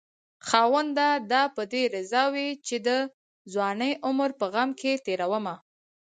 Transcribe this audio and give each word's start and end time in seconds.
خاونده 0.47 1.09
دا 1.31 1.43
به 1.55 1.63
دې 1.73 1.83
رضا 1.95 2.23
وي 2.33 2.49
چې 2.67 2.75
د 2.87 2.89
ځوانۍ 3.53 3.93
عمر 4.07 4.29
په 4.39 4.45
غم 4.53 4.69
کې 4.81 4.91
تېرومه 5.05 5.55